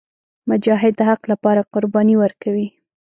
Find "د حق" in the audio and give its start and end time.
0.97-1.21